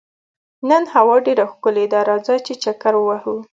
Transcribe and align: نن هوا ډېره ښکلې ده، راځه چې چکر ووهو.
نن 0.69 0.83
هوا 0.93 1.15
ډېره 1.25 1.45
ښکلې 1.51 1.85
ده، 1.91 1.99
راځه 2.09 2.35
چې 2.45 2.53
چکر 2.63 2.93
ووهو. 2.97 3.35